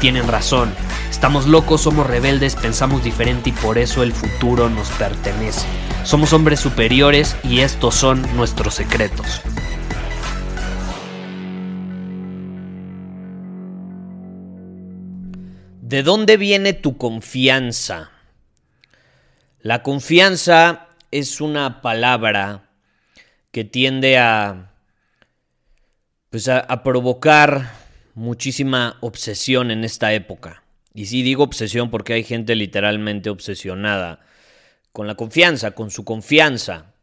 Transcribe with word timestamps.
tienen 0.00 0.26
razón. 0.26 0.72
Estamos 1.10 1.46
locos, 1.46 1.82
somos 1.82 2.06
rebeldes, 2.06 2.56
pensamos 2.56 3.04
diferente 3.04 3.50
y 3.50 3.52
por 3.52 3.78
eso 3.78 4.02
el 4.02 4.12
futuro 4.12 4.68
nos 4.70 4.88
pertenece. 4.90 5.66
Somos 6.04 6.32
hombres 6.32 6.58
superiores 6.58 7.36
y 7.44 7.60
estos 7.60 7.94
son 7.94 8.26
nuestros 8.36 8.74
secretos. 8.74 9.42
¿De 15.82 16.02
dónde 16.02 16.36
viene 16.36 16.72
tu 16.72 16.96
confianza? 16.96 18.12
La 19.60 19.82
confianza 19.82 20.86
es 21.10 21.40
una 21.40 21.82
palabra 21.82 22.70
que 23.50 23.64
tiende 23.64 24.16
a, 24.16 24.70
pues 26.30 26.48
a, 26.48 26.82
provocar 26.84 27.72
muchísima 28.14 28.96
obsesión 29.00 29.70
en 29.70 29.84
esta 29.84 30.12
época. 30.12 30.62
Y 30.94 31.06
sí 31.06 31.22
digo 31.22 31.44
obsesión 31.44 31.90
porque 31.90 32.14
hay 32.14 32.24
gente 32.24 32.54
literalmente 32.54 33.30
obsesionada 33.30 34.20
con 34.92 35.06
la 35.06 35.14
confianza, 35.14 35.72
con 35.72 35.90
su 35.90 36.04
confianza. 36.04 36.94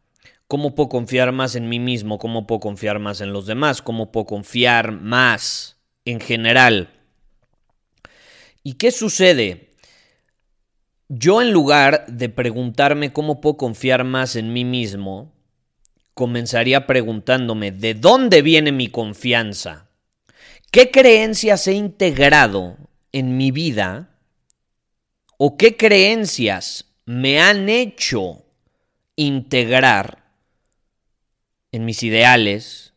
¿Cómo 0.48 0.76
puedo 0.76 0.90
confiar 0.90 1.32
más 1.32 1.56
en 1.56 1.70
mí 1.70 1.80
mismo? 1.80 2.18
¿Cómo 2.18 2.48
puedo 2.48 2.60
confiar 2.60 3.00
más 3.00 3.22
en 3.22 3.34
los 3.34 3.46
demás? 3.46 3.82
¿Cómo 3.82 4.12
puedo 4.12 4.26
confiar 4.26 4.92
más 4.92 5.78
en 6.06 6.20
general? 6.20 6.90
¿Y 8.64 8.74
qué 8.74 8.92
sucede? 8.92 9.76
Yo 11.10 11.42
en 11.42 11.52
lugar 11.52 12.06
de 12.08 12.28
preguntarme 12.28 13.14
cómo 13.14 13.40
puedo 13.40 13.58
confiar 13.58 14.04
más 14.04 14.36
en 14.36 14.52
mí 14.52 14.66
mismo, 14.66 15.34
comenzaría 16.14 16.86
preguntándome, 16.86 17.72
¿de 17.72 17.94
dónde 17.94 18.42
viene 18.42 18.74
mi 18.74 18.88
confianza? 18.90 19.87
¿Qué 20.72 20.92
creencias 20.92 21.68
he 21.68 21.74
integrado 21.74 22.78
en 23.12 23.38
mi 23.38 23.52
vida? 23.52 24.10
¿O 25.38 25.58
qué 25.58 25.78
creencias 25.78 26.86
me 27.06 27.40
han 27.40 27.70
hecho 27.70 28.46
integrar 29.16 30.24
en 31.72 31.86
mis 31.86 32.04
ideales, 32.04 32.94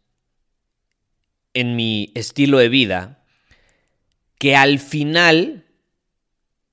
en 1.55 1.77
mi 1.77 2.13
estilo 2.15 2.59
de 2.59 2.69
vida? 2.69 3.21
que 4.41 4.57
al 4.57 4.79
final 4.79 5.67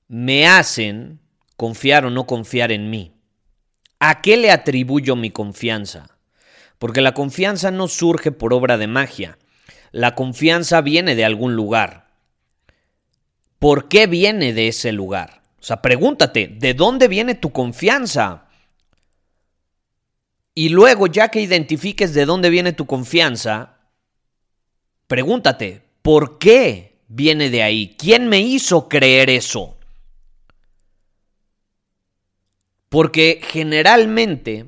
me 0.08 0.48
hacen 0.48 1.20
confiar 1.58 2.06
o 2.06 2.10
no 2.10 2.26
confiar 2.26 2.72
en 2.72 2.88
mí. 2.88 3.12
¿A 4.00 4.22
qué 4.22 4.38
le 4.38 4.50
atribuyo 4.50 5.16
mi 5.16 5.30
confianza? 5.30 6.16
Porque 6.78 7.02
la 7.02 7.12
confianza 7.12 7.70
no 7.70 7.86
surge 7.86 8.32
por 8.32 8.54
obra 8.54 8.78
de 8.78 8.86
magia. 8.86 9.36
La 9.90 10.14
confianza 10.14 10.80
viene 10.80 11.14
de 11.14 11.24
algún 11.24 11.54
lugar. 11.54 12.08
¿Por 13.58 13.88
qué 13.88 14.06
viene 14.06 14.52
de 14.52 14.68
ese 14.68 14.92
lugar? 14.92 15.42
O 15.60 15.62
sea, 15.62 15.82
pregúntate, 15.82 16.46
¿de 16.46 16.74
dónde 16.74 17.08
viene 17.08 17.34
tu 17.34 17.50
confianza? 17.52 18.46
Y 20.54 20.68
luego, 20.68 21.06
ya 21.06 21.28
que 21.28 21.40
identifiques 21.40 22.14
de 22.14 22.24
dónde 22.24 22.50
viene 22.50 22.72
tu 22.72 22.86
confianza, 22.86 23.78
pregúntate, 25.06 25.82
¿por 26.02 26.38
qué 26.38 26.88
viene 27.08 27.50
de 27.50 27.62
ahí. 27.62 27.96
¿Quién 27.98 28.28
me 28.28 28.40
hizo 28.40 28.88
creer 28.88 29.30
eso? 29.30 29.76
Porque 32.88 33.40
generalmente 33.42 34.66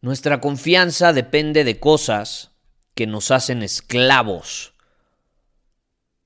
nuestra 0.00 0.40
confianza 0.40 1.12
depende 1.12 1.64
de 1.64 1.78
cosas 1.78 2.50
que 2.96 3.06
nos 3.06 3.30
hacen 3.30 3.62
esclavos. 3.62 4.72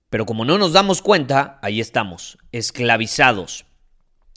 Pero 0.08 0.24
como 0.24 0.44
no 0.46 0.56
nos 0.56 0.72
damos 0.72 1.02
cuenta, 1.02 1.58
ahí 1.62 1.80
estamos, 1.80 2.38
esclavizados. 2.52 3.66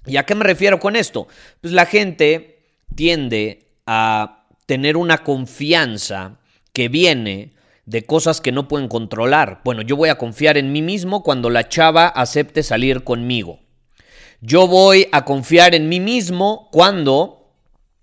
¿Y 0.05 0.17
a 0.17 0.25
qué 0.25 0.35
me 0.35 0.43
refiero 0.43 0.79
con 0.79 0.95
esto? 0.95 1.27
Pues 1.61 1.73
la 1.73 1.85
gente 1.85 2.65
tiende 2.95 3.69
a 3.85 4.47
tener 4.65 4.97
una 4.97 5.19
confianza 5.19 6.39
que 6.73 6.89
viene 6.89 7.53
de 7.85 8.05
cosas 8.05 8.41
que 8.41 8.51
no 8.51 8.67
pueden 8.67 8.87
controlar. 8.87 9.61
Bueno, 9.63 9.83
yo 9.83 9.95
voy 9.95 10.09
a 10.09 10.17
confiar 10.17 10.57
en 10.57 10.71
mí 10.71 10.81
mismo 10.81 11.21
cuando 11.21 11.51
la 11.51 11.69
chava 11.69 12.07
acepte 12.07 12.63
salir 12.63 13.03
conmigo. 13.03 13.59
Yo 14.41 14.67
voy 14.67 15.07
a 15.11 15.23
confiar 15.23 15.75
en 15.75 15.87
mí 15.87 15.99
mismo 15.99 16.69
cuando 16.71 17.53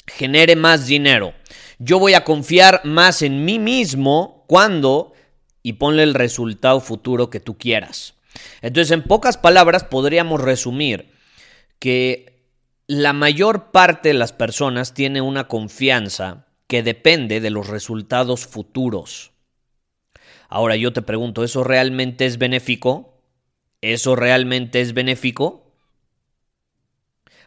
genere 0.06 0.54
más 0.54 0.86
dinero. 0.86 1.34
Yo 1.82 1.98
voy 1.98 2.12
a 2.12 2.24
confiar 2.24 2.82
más 2.84 3.22
en 3.22 3.46
mí 3.46 3.58
mismo 3.58 4.44
cuando 4.46 5.14
y 5.62 5.72
ponle 5.74 6.02
el 6.02 6.12
resultado 6.12 6.78
futuro 6.80 7.30
que 7.30 7.40
tú 7.40 7.56
quieras. 7.56 8.14
Entonces, 8.60 8.90
en 8.90 9.02
pocas 9.02 9.38
palabras, 9.38 9.84
podríamos 9.84 10.42
resumir 10.42 11.10
que 11.78 12.44
la 12.86 13.14
mayor 13.14 13.70
parte 13.70 14.10
de 14.10 14.14
las 14.14 14.34
personas 14.34 14.92
tiene 14.92 15.22
una 15.22 15.48
confianza 15.48 16.46
que 16.66 16.82
depende 16.82 17.40
de 17.40 17.48
los 17.48 17.68
resultados 17.68 18.46
futuros. 18.46 19.32
Ahora 20.50 20.76
yo 20.76 20.92
te 20.92 21.00
pregunto, 21.00 21.44
¿eso 21.44 21.64
realmente 21.64 22.26
es 22.26 22.36
benéfico? 22.36 23.22
¿Eso 23.80 24.16
realmente 24.16 24.82
es 24.82 24.92
benéfico? 24.92 25.72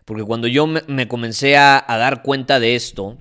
Porque 0.05 0.23
cuando 0.23 0.47
yo 0.47 0.65
me 0.65 1.07
comencé 1.07 1.55
a, 1.55 1.85
a 1.87 1.97
dar 1.99 2.23
cuenta 2.23 2.59
de 2.59 2.75
esto, 2.75 3.19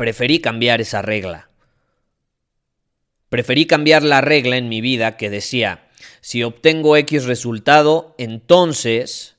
preferí 0.00 0.38
cambiar 0.38 0.80
esa 0.80 1.02
regla. 1.02 1.50
Preferí 3.28 3.66
cambiar 3.66 4.02
la 4.02 4.22
regla 4.22 4.56
en 4.56 4.70
mi 4.70 4.80
vida 4.80 5.18
que 5.18 5.28
decía, 5.28 5.90
si 6.22 6.42
obtengo 6.42 6.96
X 6.96 7.26
resultado, 7.26 8.14
entonces 8.16 9.36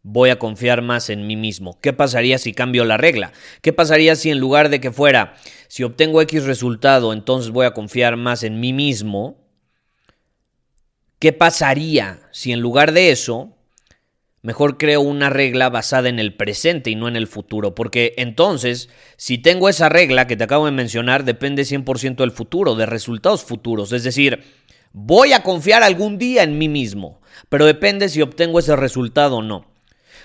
voy 0.00 0.30
a 0.30 0.38
confiar 0.38 0.80
más 0.80 1.10
en 1.10 1.26
mí 1.26 1.36
mismo. 1.36 1.78
¿Qué 1.82 1.92
pasaría 1.92 2.38
si 2.38 2.54
cambio 2.54 2.86
la 2.86 2.96
regla? 2.96 3.32
¿Qué 3.60 3.74
pasaría 3.74 4.16
si 4.16 4.30
en 4.30 4.38
lugar 4.38 4.70
de 4.70 4.80
que 4.80 4.90
fuera, 4.90 5.34
si 5.68 5.82
obtengo 5.82 6.22
X 6.22 6.44
resultado, 6.44 7.12
entonces 7.12 7.50
voy 7.50 7.66
a 7.66 7.74
confiar 7.74 8.16
más 8.16 8.42
en 8.42 8.60
mí 8.60 8.72
mismo? 8.72 9.36
¿Qué 11.18 11.34
pasaría 11.34 12.26
si 12.32 12.52
en 12.52 12.60
lugar 12.60 12.92
de 12.92 13.10
eso, 13.10 13.53
mejor 14.44 14.76
creo 14.76 15.00
una 15.00 15.30
regla 15.30 15.70
basada 15.70 16.10
en 16.10 16.18
el 16.18 16.34
presente 16.36 16.90
y 16.90 16.94
no 16.94 17.08
en 17.08 17.16
el 17.16 17.26
futuro? 17.26 17.74
Porque 17.74 18.12
entonces, 18.18 18.90
si 19.16 19.38
tengo 19.38 19.70
esa 19.70 19.88
regla 19.88 20.26
que 20.26 20.36
te 20.36 20.44
acabo 20.44 20.66
de 20.66 20.72
mencionar, 20.72 21.24
depende 21.24 21.62
100% 21.62 22.16
del 22.16 22.30
futuro, 22.30 22.74
de 22.74 22.84
resultados 22.84 23.42
futuros. 23.42 23.90
Es 23.92 24.04
decir, 24.04 24.44
voy 24.92 25.32
a 25.32 25.42
confiar 25.42 25.82
algún 25.82 26.18
día 26.18 26.42
en 26.42 26.58
mí 26.58 26.68
mismo, 26.68 27.22
pero 27.48 27.64
depende 27.64 28.10
si 28.10 28.20
obtengo 28.20 28.58
ese 28.58 28.76
resultado 28.76 29.38
o 29.38 29.42
no. 29.42 29.72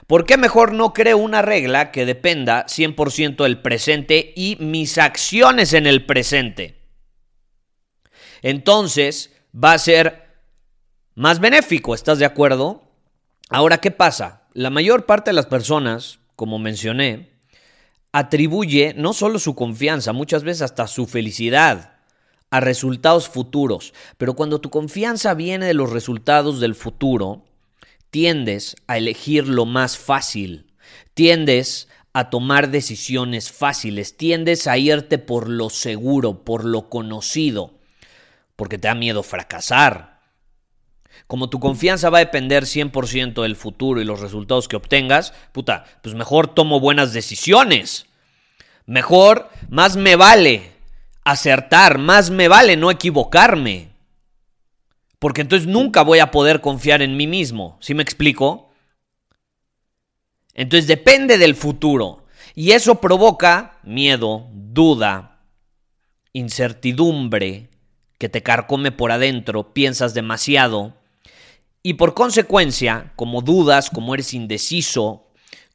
¿Por 0.05 0.25
qué 0.25 0.35
mejor 0.35 0.73
no 0.73 0.91
creo 0.93 1.17
una 1.17 1.41
regla 1.41 1.91
que 1.91 2.05
dependa 2.05 2.65
100% 2.65 3.43
del 3.43 3.61
presente 3.61 4.33
y 4.35 4.57
mis 4.59 4.97
acciones 4.97 5.71
en 5.71 5.87
el 5.87 6.05
presente? 6.05 6.81
Entonces 8.41 9.33
va 9.55 9.71
a 9.71 9.79
ser 9.79 10.25
más 11.15 11.39
benéfico, 11.39 11.95
¿estás 11.95 12.19
de 12.19 12.25
acuerdo? 12.25 12.88
Ahora, 13.49 13.79
¿qué 13.79 13.89
pasa? 13.89 14.43
La 14.53 14.69
mayor 14.69 15.07
parte 15.07 15.31
de 15.31 15.35
las 15.35 15.47
personas, 15.47 16.19
como 16.35 16.59
mencioné, 16.59 17.31
atribuye 18.11 18.93
no 18.95 19.11
solo 19.13 19.39
su 19.39 19.55
confianza, 19.55 20.13
muchas 20.13 20.43
veces 20.43 20.61
hasta 20.61 20.85
su 20.85 21.07
felicidad 21.07 21.97
a 22.51 22.59
resultados 22.59 23.27
futuros. 23.27 23.95
Pero 24.19 24.35
cuando 24.35 24.61
tu 24.61 24.69
confianza 24.69 25.33
viene 25.33 25.65
de 25.65 25.73
los 25.73 25.89
resultados 25.91 26.59
del 26.59 26.75
futuro, 26.75 27.43
tiendes 28.11 28.75
a 28.85 28.99
elegir 28.99 29.47
lo 29.47 29.65
más 29.65 29.97
fácil, 29.97 30.71
tiendes 31.15 31.87
a 32.13 32.29
tomar 32.29 32.69
decisiones 32.69 33.51
fáciles, 33.51 34.15
tiendes 34.15 34.67
a 34.67 34.77
irte 34.77 35.17
por 35.17 35.49
lo 35.49 35.71
seguro, 35.71 36.43
por 36.43 36.65
lo 36.65 36.87
conocido, 36.87 37.79
porque 38.55 38.77
te 38.77 38.89
da 38.89 38.95
miedo 38.95 39.23
fracasar. 39.23 40.18
Como 41.29 41.47
tu 41.47 41.59
confianza 41.59 42.09
va 42.09 42.17
a 42.17 42.25
depender 42.25 42.63
100% 42.63 43.43
del 43.43 43.55
futuro 43.55 44.01
y 44.01 44.03
los 44.03 44.19
resultados 44.19 44.67
que 44.67 44.77
obtengas, 44.77 45.31
puta, 45.51 45.85
pues 46.01 46.15
mejor 46.15 46.47
tomo 46.47 46.79
buenas 46.79 47.13
decisiones. 47.13 48.07
Mejor, 48.87 49.47
más 49.69 49.95
me 49.95 50.15
vale 50.15 50.71
acertar, 51.23 51.99
más 51.99 52.31
me 52.31 52.47
vale 52.47 52.77
no 52.77 52.89
equivocarme. 52.89 53.89
Porque 55.19 55.41
entonces 55.41 55.67
nunca 55.67 56.01
voy 56.01 56.17
a 56.17 56.31
poder 56.31 56.61
confiar 56.61 57.03
en 57.03 57.15
mí 57.15 57.27
mismo. 57.27 57.77
¿Sí 57.79 57.93
me 57.93 58.01
explico? 58.01 58.71
Entonces 60.55 60.87
depende 60.87 61.37
del 61.37 61.53
futuro. 61.53 62.25
Y 62.55 62.71
eso 62.71 62.95
provoca 62.95 63.77
miedo, 63.83 64.47
duda, 64.51 65.43
incertidumbre, 66.33 67.69
que 68.17 68.29
te 68.29 68.41
carcome 68.41 68.91
por 68.91 69.11
adentro, 69.11 69.75
piensas 69.75 70.15
demasiado. 70.15 70.98
Y 71.89 71.95
por 71.95 72.13
consecuencia, 72.13 73.13
como 73.15 73.41
dudas, 73.41 73.89
como 73.89 74.13
eres 74.13 74.35
indeciso, 74.35 75.25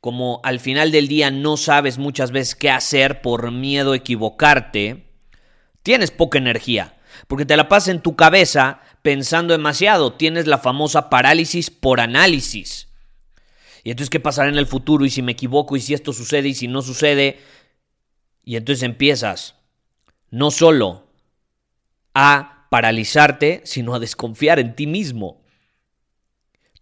como 0.00 0.40
al 0.44 0.60
final 0.60 0.92
del 0.92 1.08
día 1.08 1.32
no 1.32 1.56
sabes 1.56 1.98
muchas 1.98 2.30
veces 2.30 2.54
qué 2.54 2.70
hacer 2.70 3.20
por 3.20 3.50
miedo 3.50 3.90
a 3.90 3.96
equivocarte, 3.96 5.08
tienes 5.82 6.12
poca 6.12 6.38
energía, 6.38 6.94
porque 7.26 7.44
te 7.44 7.56
la 7.56 7.68
pasas 7.68 7.88
en 7.88 8.00
tu 8.00 8.14
cabeza 8.14 8.80
pensando 9.02 9.54
demasiado, 9.54 10.12
tienes 10.12 10.46
la 10.46 10.58
famosa 10.58 11.10
parálisis 11.10 11.68
por 11.70 11.98
análisis. 12.00 12.86
Y 13.82 13.90
entonces, 13.90 14.08
¿qué 14.08 14.20
pasará 14.20 14.48
en 14.48 14.58
el 14.58 14.68
futuro? 14.68 15.04
Y 15.04 15.10
si 15.10 15.20
me 15.20 15.32
equivoco, 15.32 15.74
y 15.74 15.80
si 15.80 15.94
esto 15.94 16.12
sucede, 16.12 16.48
y 16.48 16.54
si 16.54 16.68
no 16.68 16.80
sucede. 16.82 17.40
Y 18.44 18.54
entonces 18.54 18.84
empiezas 18.84 19.56
no 20.30 20.52
solo 20.52 21.08
a 22.14 22.68
paralizarte, 22.70 23.62
sino 23.64 23.96
a 23.96 23.98
desconfiar 23.98 24.60
en 24.60 24.76
ti 24.76 24.86
mismo. 24.86 25.42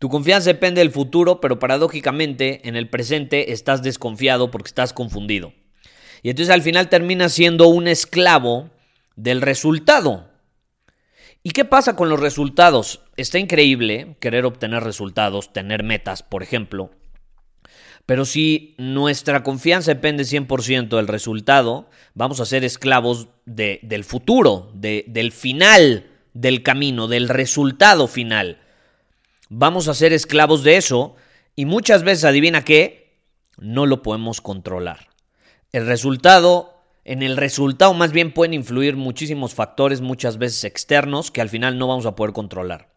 Tu 0.02 0.08
confianza 0.08 0.50
depende 0.50 0.80
del 0.80 0.90
futuro, 0.90 1.40
pero 1.40 1.60
paradójicamente 1.60 2.68
en 2.68 2.74
el 2.74 2.88
presente 2.88 3.52
estás 3.52 3.84
desconfiado 3.84 4.50
porque 4.50 4.66
estás 4.66 4.92
confundido. 4.92 5.52
Y 6.24 6.30
entonces 6.30 6.52
al 6.52 6.62
final 6.62 6.88
terminas 6.88 7.32
siendo 7.32 7.68
un 7.68 7.86
esclavo 7.86 8.68
del 9.14 9.40
resultado. 9.40 10.28
¿Y 11.44 11.50
qué 11.50 11.64
pasa 11.64 11.94
con 11.94 12.08
los 12.08 12.18
resultados? 12.18 13.02
Está 13.16 13.38
increíble 13.38 14.16
querer 14.18 14.44
obtener 14.44 14.82
resultados, 14.82 15.52
tener 15.52 15.84
metas, 15.84 16.24
por 16.24 16.42
ejemplo. 16.42 16.90
Pero 18.04 18.24
si 18.24 18.74
nuestra 18.78 19.44
confianza 19.44 19.94
depende 19.94 20.24
100% 20.24 20.96
del 20.96 21.06
resultado, 21.06 21.88
vamos 22.14 22.40
a 22.40 22.44
ser 22.44 22.64
esclavos 22.64 23.28
del 23.46 24.02
futuro, 24.02 24.72
del 24.74 25.30
final 25.30 26.10
del 26.34 26.64
camino, 26.64 27.06
del 27.06 27.28
resultado 27.28 28.08
final. 28.08 28.61
Vamos 29.54 29.86
a 29.88 29.92
ser 29.92 30.14
esclavos 30.14 30.64
de 30.64 30.78
eso 30.78 31.14
y 31.54 31.66
muchas 31.66 32.04
veces, 32.04 32.24
adivina 32.24 32.64
qué, 32.64 33.18
no 33.58 33.84
lo 33.84 34.00
podemos 34.00 34.40
controlar. 34.40 35.10
El 35.72 35.86
resultado 35.86 36.82
en 37.04 37.22
el 37.22 37.36
resultado 37.36 37.92
más 37.92 38.12
bien 38.12 38.32
pueden 38.32 38.54
influir 38.54 38.96
muchísimos 38.96 39.52
factores, 39.52 40.00
muchas 40.00 40.38
veces 40.38 40.64
externos, 40.64 41.30
que 41.30 41.42
al 41.42 41.50
final 41.50 41.76
no 41.76 41.86
vamos 41.86 42.06
a 42.06 42.16
poder 42.16 42.32
controlar. 42.32 42.94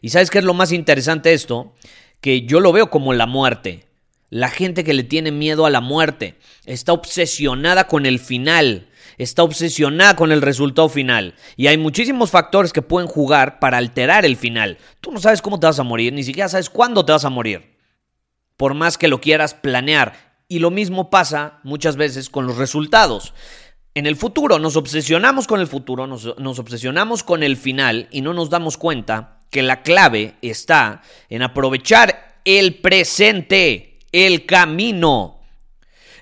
¿Y 0.00 0.08
sabes 0.08 0.30
qué 0.30 0.38
es 0.38 0.44
lo 0.44 0.54
más 0.54 0.72
interesante 0.72 1.28
de 1.28 1.34
esto? 1.34 1.74
Que 2.22 2.46
yo 2.46 2.60
lo 2.60 2.72
veo 2.72 2.88
como 2.88 3.12
la 3.12 3.26
muerte. 3.26 3.84
La 4.30 4.48
gente 4.48 4.84
que 4.84 4.94
le 4.94 5.04
tiene 5.04 5.30
miedo 5.30 5.66
a 5.66 5.70
la 5.70 5.82
muerte 5.82 6.36
está 6.64 6.94
obsesionada 6.94 7.86
con 7.86 8.06
el 8.06 8.18
final, 8.18 8.88
está 9.18 9.42
obsesionada 9.42 10.16
con 10.16 10.32
el 10.32 10.42
resultado 10.42 10.88
final. 10.88 11.34
Y 11.56 11.66
hay 11.66 11.78
muchísimos 11.78 12.30
factores 12.30 12.72
que 12.72 12.82
pueden 12.82 13.08
jugar 13.08 13.58
para 13.58 13.78
alterar 13.78 14.24
el 14.24 14.36
final. 14.36 14.78
Tú 15.00 15.12
no 15.12 15.20
sabes 15.20 15.42
cómo 15.42 15.60
te 15.60 15.66
vas 15.66 15.78
a 15.78 15.84
morir, 15.84 16.12
ni 16.12 16.24
siquiera 16.24 16.48
sabes 16.48 16.70
cuándo 16.70 17.04
te 17.04 17.12
vas 17.12 17.24
a 17.24 17.30
morir. 17.30 17.76
Por 18.56 18.74
más 18.74 18.98
que 18.98 19.08
lo 19.08 19.20
quieras 19.20 19.54
planear 19.54 20.32
y 20.48 20.58
lo 20.58 20.70
mismo 20.70 21.10
pasa 21.10 21.60
muchas 21.62 21.96
veces 21.96 22.28
con 22.28 22.46
los 22.46 22.56
resultados. 22.56 23.32
En 23.94 24.06
el 24.06 24.16
futuro 24.16 24.58
nos 24.58 24.76
obsesionamos 24.76 25.46
con 25.46 25.60
el 25.60 25.66
futuro, 25.66 26.06
nos, 26.06 26.26
obsesionamos 26.26 27.22
con 27.22 27.42
el 27.42 27.58
final 27.58 28.08
y 28.10 28.22
no 28.22 28.32
nos 28.32 28.48
damos 28.48 28.78
cuenta 28.78 29.40
que 29.50 29.62
la 29.62 29.82
clave 29.82 30.36
está 30.40 31.02
en 31.28 31.42
aprovechar 31.42 32.40
el 32.46 32.76
presente, 32.76 33.98
el 34.10 34.46
camino. 34.46 35.41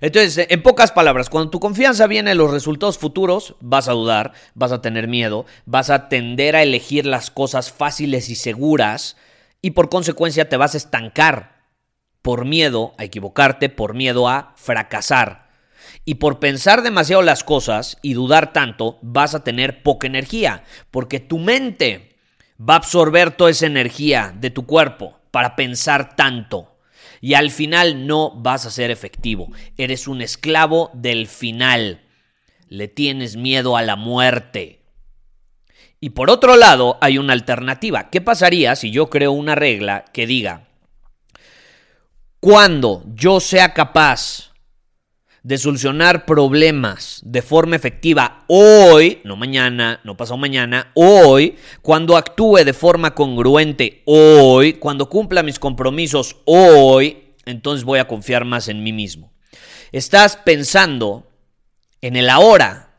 Entonces, 0.01 0.47
en 0.49 0.63
pocas 0.63 0.93
palabras, 0.93 1.29
cuando 1.29 1.51
tu 1.51 1.61
confianza 1.61 2.07
viene 2.07 2.31
en 2.31 2.39
los 2.39 2.51
resultados 2.51 2.97
futuros, 2.97 3.55
vas 3.61 3.89
a 3.89 3.93
dudar, 3.93 4.33
vas 4.55 4.73
a 4.73 4.81
tener 4.81 5.09
miedo, 5.09 5.45
vas 5.67 5.91
a 5.91 6.09
tender 6.09 6.57
a 6.57 6.63
elegir 6.63 7.05
las 7.05 7.31
cosas 7.31 7.71
fáciles 7.71 8.31
y 8.31 8.35
seguras 8.35 9.17
y 9.61 9.73
por 9.73 9.91
consecuencia 9.91 10.49
te 10.49 10.57
vas 10.57 10.75
a 10.75 10.79
estancar 10.79 11.61
por 12.23 12.45
miedo 12.45 12.95
a 12.99 13.05
equivocarte, 13.05 13.69
por 13.69 13.95
miedo 13.95 14.29
a 14.29 14.55
fracasar. 14.57 15.51
Y 16.05 16.15
por 16.15 16.39
pensar 16.39 16.83
demasiado 16.83 17.23
las 17.23 17.45
cosas 17.45 17.99
y 18.01 18.15
dudar 18.15 18.53
tanto, 18.53 18.99
vas 19.03 19.35
a 19.35 19.45
tener 19.45 19.83
poca 19.83 20.07
energía, 20.07 20.65
porque 20.91 21.21
tu 21.21 21.39
mente 21.39 22.17
va 22.59 22.75
a 22.75 22.79
absorber 22.79 23.33
toda 23.33 23.51
esa 23.51 23.67
energía 23.67 24.35
de 24.39 24.51
tu 24.51 24.67
cuerpo 24.67 25.19
para 25.31 25.57
pensar 25.57 26.17
tanto. 26.17 26.77
Y 27.21 27.35
al 27.35 27.51
final 27.51 28.07
no 28.07 28.31
vas 28.31 28.67
a 28.67 28.71
ser 28.71 28.91
efectivo. 28.91 29.53
Eres 29.77 30.09
un 30.09 30.23
esclavo 30.23 30.91
del 30.95 31.27
final. 31.27 32.01
Le 32.69 32.89
tienes 32.89 33.37
miedo 33.37 33.77
a 33.77 33.83
la 33.83 33.97
muerte. 33.97 34.81
Y 36.01 36.11
por 36.11 36.31
otro 36.31 36.57
lado, 36.57 36.97
hay 37.03 37.19
una 37.19 37.35
alternativa. 37.35 38.09
¿Qué 38.09 38.23
pasaría 38.23 38.75
si 38.75 38.91
yo 38.91 39.11
creo 39.11 39.33
una 39.33 39.55
regla 39.55 40.07
que 40.13 40.27
diga, 40.27 40.69
cuando 42.41 43.05
yo 43.15 43.39
sea 43.39 43.75
capaz 43.75 44.50
de 45.43 45.59
solucionar 45.59 46.27
problemas 46.27 47.21
de 47.25 47.43
forma 47.43 47.77
efectiva 47.77 48.45
hoy, 48.47 49.21
no 49.25 49.37
mañana, 49.37 50.01
no 50.05 50.17
pasado 50.17 50.37
mañana, 50.37 50.91
hoy, 50.95 51.57
cuando 51.83 52.17
actúe 52.17 52.59
de 52.65 52.73
forma 52.73 53.15
congruente 53.15 54.03
hoy, 54.05 54.75
cuando 54.75 55.09
cumpla 55.09 55.43
mis 55.43 55.59
compromisos 55.59 56.37
hoy, 56.45 57.35
entonces 57.47 57.85
voy 57.85 57.99
a 57.99 58.07
confiar 58.07 58.45
más 58.45 58.69
en 58.69 58.83
mí 58.83 58.93
mismo. 58.93 59.33
Estás 59.93 60.37
pensando 60.37 61.27
en 62.01 62.17
el 62.17 62.31
ahora. 62.31 62.91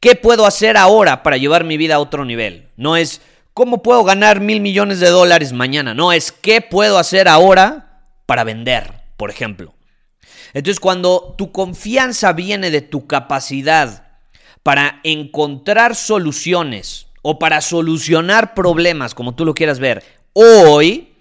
¿Qué 0.00 0.14
puedo 0.14 0.46
hacer 0.46 0.76
ahora 0.76 1.22
para 1.22 1.38
llevar 1.38 1.64
mi 1.64 1.76
vida 1.76 1.96
a 1.96 2.00
otro 2.00 2.24
nivel? 2.24 2.68
No 2.76 2.96
es 2.96 3.20
cómo 3.54 3.82
puedo 3.82 4.04
ganar 4.04 4.40
mil 4.40 4.60
millones 4.60 5.00
de 5.00 5.08
dólares 5.08 5.52
mañana. 5.52 5.94
No, 5.94 6.12
es 6.12 6.30
qué 6.30 6.60
puedo 6.60 6.98
hacer 6.98 7.28
ahora 7.28 8.02
para 8.26 8.44
vender, 8.44 8.92
por 9.16 9.30
ejemplo. 9.30 9.74
Entonces, 10.52 10.80
cuando 10.80 11.34
tu 11.36 11.52
confianza 11.52 12.32
viene 12.32 12.70
de 12.70 12.80
tu 12.80 13.06
capacidad 13.06 14.06
para 14.62 15.00
encontrar 15.04 15.94
soluciones 15.94 17.08
o 17.22 17.38
para 17.38 17.60
solucionar 17.60 18.54
problemas, 18.54 19.14
como 19.14 19.34
tú 19.34 19.44
lo 19.44 19.54
quieras 19.54 19.78
ver, 19.78 20.04
hoy, 20.32 21.14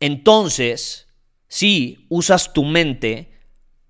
entonces, 0.00 1.06
sí, 1.48 2.06
usas 2.08 2.52
tu 2.52 2.64
mente, 2.64 3.32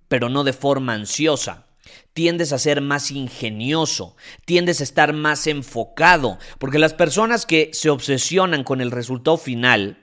pero 0.08 0.28
no 0.28 0.44
de 0.44 0.52
forma 0.52 0.94
ansiosa. 0.94 1.66
Tiendes 2.12 2.52
a 2.52 2.58
ser 2.58 2.82
más 2.82 3.10
ingenioso, 3.10 4.16
tiendes 4.44 4.80
a 4.80 4.84
estar 4.84 5.14
más 5.14 5.46
enfocado, 5.46 6.38
porque 6.58 6.78
las 6.78 6.92
personas 6.92 7.46
que 7.46 7.70
se 7.72 7.88
obsesionan 7.88 8.64
con 8.64 8.82
el 8.82 8.90
resultado 8.90 9.38
final 9.38 10.01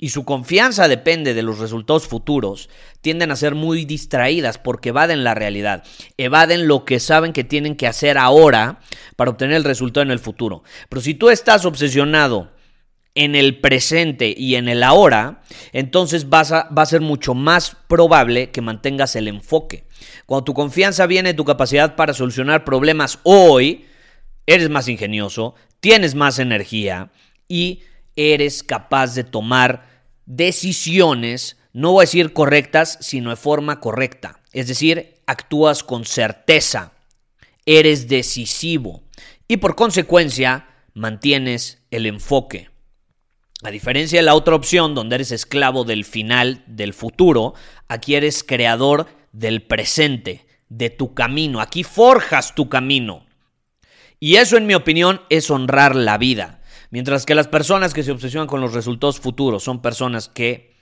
y 0.00 0.08
su 0.08 0.24
confianza 0.24 0.88
depende 0.88 1.34
de 1.34 1.42
los 1.42 1.58
resultados 1.58 2.08
futuros, 2.08 2.70
tienden 3.02 3.30
a 3.30 3.36
ser 3.36 3.54
muy 3.54 3.84
distraídas 3.84 4.56
porque 4.56 4.88
evaden 4.88 5.24
la 5.24 5.34
realidad, 5.34 5.84
evaden 6.16 6.66
lo 6.66 6.86
que 6.86 6.98
saben 6.98 7.34
que 7.34 7.44
tienen 7.44 7.76
que 7.76 7.86
hacer 7.86 8.16
ahora 8.16 8.80
para 9.16 9.30
obtener 9.30 9.56
el 9.56 9.64
resultado 9.64 10.02
en 10.02 10.10
el 10.10 10.18
futuro. 10.18 10.64
Pero 10.88 11.02
si 11.02 11.14
tú 11.14 11.28
estás 11.28 11.66
obsesionado 11.66 12.50
en 13.14 13.34
el 13.34 13.60
presente 13.60 14.34
y 14.34 14.54
en 14.54 14.68
el 14.68 14.82
ahora, 14.82 15.42
entonces 15.72 16.26
va 16.26 16.40
a 16.40 16.86
ser 16.86 17.02
mucho 17.02 17.34
más 17.34 17.76
probable 17.86 18.50
que 18.50 18.62
mantengas 18.62 19.16
el 19.16 19.28
enfoque. 19.28 19.84
Cuando 20.24 20.44
tu 20.44 20.54
confianza 20.54 21.06
viene 21.06 21.30
de 21.30 21.36
tu 21.36 21.44
capacidad 21.44 21.94
para 21.94 22.14
solucionar 22.14 22.64
problemas 22.64 23.18
hoy, 23.24 23.84
eres 24.46 24.70
más 24.70 24.88
ingenioso, 24.88 25.56
tienes 25.80 26.14
más 26.14 26.38
energía 26.38 27.10
y 27.48 27.82
eres 28.20 28.62
capaz 28.62 29.14
de 29.14 29.24
tomar 29.24 29.88
decisiones, 30.26 31.56
no 31.72 31.92
voy 31.92 32.02
a 32.02 32.06
decir 32.06 32.32
correctas, 32.32 32.98
sino 33.00 33.30
de 33.30 33.36
forma 33.36 33.80
correcta. 33.80 34.40
Es 34.52 34.68
decir, 34.68 35.16
actúas 35.26 35.82
con 35.82 36.04
certeza, 36.04 36.92
eres 37.66 38.08
decisivo 38.08 39.02
y 39.48 39.58
por 39.58 39.74
consecuencia 39.74 40.68
mantienes 40.94 41.82
el 41.90 42.06
enfoque. 42.06 42.68
A 43.62 43.70
diferencia 43.70 44.18
de 44.18 44.24
la 44.24 44.34
otra 44.34 44.54
opción, 44.54 44.94
donde 44.94 45.16
eres 45.16 45.32
esclavo 45.32 45.84
del 45.84 46.04
final, 46.04 46.64
del 46.66 46.94
futuro, 46.94 47.54
aquí 47.88 48.14
eres 48.14 48.42
creador 48.42 49.06
del 49.32 49.62
presente, 49.62 50.46
de 50.68 50.88
tu 50.88 51.14
camino. 51.14 51.60
Aquí 51.60 51.84
forjas 51.84 52.54
tu 52.54 52.68
camino. 52.68 53.26
Y 54.18 54.36
eso, 54.36 54.56
en 54.56 54.66
mi 54.66 54.74
opinión, 54.74 55.20
es 55.28 55.50
honrar 55.50 55.94
la 55.94 56.16
vida. 56.16 56.59
Mientras 56.90 57.24
que 57.24 57.36
las 57.36 57.48
personas 57.48 57.94
que 57.94 58.02
se 58.02 58.10
obsesionan 58.10 58.48
con 58.48 58.60
los 58.60 58.74
resultados 58.74 59.20
futuros 59.20 59.62
son 59.62 59.80
personas 59.80 60.28
que 60.28 60.74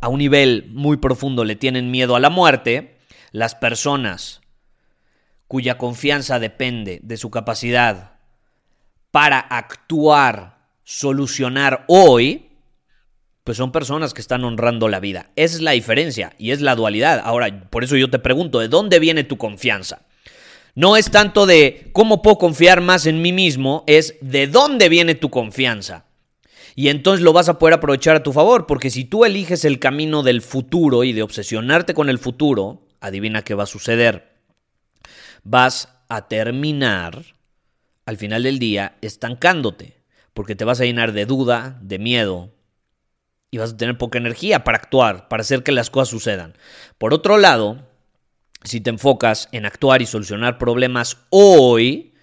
a 0.00 0.08
un 0.08 0.18
nivel 0.18 0.70
muy 0.70 0.96
profundo 0.96 1.44
le 1.44 1.56
tienen 1.56 1.90
miedo 1.90 2.16
a 2.16 2.20
la 2.20 2.30
muerte, 2.30 2.98
las 3.32 3.54
personas 3.54 4.40
cuya 5.46 5.78
confianza 5.78 6.38
depende 6.38 7.00
de 7.02 7.16
su 7.16 7.30
capacidad 7.30 8.12
para 9.10 9.38
actuar, 9.38 10.58
solucionar 10.84 11.84
hoy, 11.88 12.48
pues 13.44 13.56
son 13.56 13.72
personas 13.72 14.14
que 14.14 14.20
están 14.20 14.44
honrando 14.44 14.88
la 14.88 15.00
vida. 15.00 15.30
Esa 15.36 15.56
es 15.56 15.62
la 15.62 15.70
diferencia 15.72 16.34
y 16.38 16.50
es 16.50 16.60
la 16.60 16.74
dualidad. 16.74 17.20
Ahora, 17.24 17.68
por 17.70 17.84
eso 17.84 17.96
yo 17.96 18.10
te 18.10 18.18
pregunto, 18.18 18.60
¿de 18.60 18.68
dónde 18.68 18.98
viene 18.98 19.24
tu 19.24 19.38
confianza? 19.38 20.07
No 20.78 20.96
es 20.96 21.10
tanto 21.10 21.44
de 21.44 21.90
cómo 21.92 22.22
puedo 22.22 22.38
confiar 22.38 22.80
más 22.80 23.06
en 23.06 23.20
mí 23.20 23.32
mismo, 23.32 23.82
es 23.88 24.14
de 24.20 24.46
dónde 24.46 24.88
viene 24.88 25.16
tu 25.16 25.28
confianza. 25.28 26.04
Y 26.76 26.88
entonces 26.88 27.24
lo 27.24 27.32
vas 27.32 27.48
a 27.48 27.58
poder 27.58 27.74
aprovechar 27.74 28.14
a 28.14 28.22
tu 28.22 28.32
favor, 28.32 28.68
porque 28.68 28.90
si 28.90 29.04
tú 29.04 29.24
eliges 29.24 29.64
el 29.64 29.80
camino 29.80 30.22
del 30.22 30.40
futuro 30.40 31.02
y 31.02 31.12
de 31.12 31.22
obsesionarte 31.22 31.94
con 31.94 32.08
el 32.08 32.20
futuro, 32.20 32.86
adivina 33.00 33.42
qué 33.42 33.54
va 33.54 33.64
a 33.64 33.66
suceder. 33.66 34.36
Vas 35.42 35.88
a 36.08 36.28
terminar, 36.28 37.24
al 38.06 38.16
final 38.16 38.44
del 38.44 38.60
día, 38.60 38.98
estancándote, 39.00 39.96
porque 40.32 40.54
te 40.54 40.64
vas 40.64 40.80
a 40.80 40.84
llenar 40.84 41.10
de 41.10 41.26
duda, 41.26 41.80
de 41.82 41.98
miedo, 41.98 42.54
y 43.50 43.58
vas 43.58 43.72
a 43.72 43.76
tener 43.76 43.98
poca 43.98 44.18
energía 44.18 44.62
para 44.62 44.78
actuar, 44.78 45.26
para 45.26 45.40
hacer 45.40 45.64
que 45.64 45.72
las 45.72 45.90
cosas 45.90 46.10
sucedan. 46.10 46.54
Por 46.98 47.14
otro 47.14 47.36
lado, 47.36 47.87
si 48.64 48.80
te 48.80 48.90
enfocas 48.90 49.48
en 49.52 49.66
actuar 49.66 50.02
y 50.02 50.06
solucionar 50.06 50.58
problemas 50.58 51.18
hoy, 51.30 52.14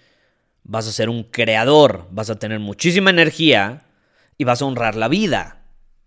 vas 0.64 0.86
a 0.86 0.92
ser 0.92 1.08
un 1.08 1.24
creador, 1.24 2.08
vas 2.10 2.30
a 2.30 2.38
tener 2.38 2.58
muchísima 2.58 3.10
energía 3.10 3.86
y 4.38 4.44
vas 4.44 4.62
a 4.62 4.66
honrar 4.66 4.96
la 4.96 5.08
vida. 5.08 5.62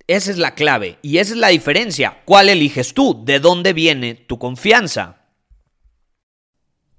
Esa 0.08 0.32
es 0.32 0.38
la 0.38 0.56
clave 0.56 0.98
y 1.02 1.20
esa 1.20 1.34
es 1.34 1.40
la 1.40 1.50
diferencia. 1.50 2.22
¿Cuál 2.26 2.50
eliges 2.50 2.94
tú? 2.94 3.24
¿De 3.26 3.40
dónde 3.40 3.74
viene 3.74 4.16
tu 4.16 4.40
confianza? 4.40 5.19